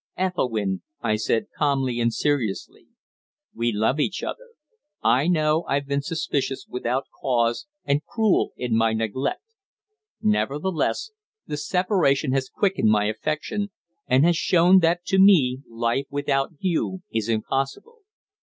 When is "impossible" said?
17.29-17.99